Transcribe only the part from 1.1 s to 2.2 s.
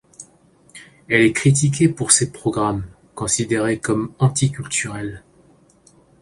est critiquée pour